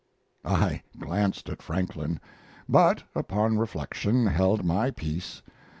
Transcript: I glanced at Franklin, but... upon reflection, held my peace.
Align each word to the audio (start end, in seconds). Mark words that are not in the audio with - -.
I 0.43 0.81
glanced 0.97 1.47
at 1.47 1.61
Franklin, 1.61 2.19
but... 2.67 3.03
upon 3.13 3.59
reflection, 3.59 4.25
held 4.25 4.65
my 4.65 4.89
peace. 4.89 5.43